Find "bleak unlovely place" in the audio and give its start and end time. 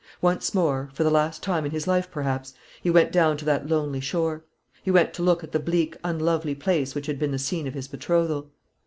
5.59-6.95